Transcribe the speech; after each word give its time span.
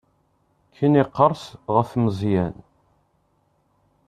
Ken 0.75 0.93
iqerres 1.03 1.45
ɣef 1.75 1.89
Meẓyan. 2.03 2.55